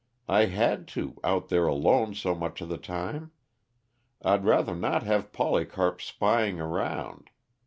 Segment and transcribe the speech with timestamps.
[0.27, 3.33] I had to, out there alone so much of the time.
[4.23, 7.29] I'd rather not have Polycarp spying around.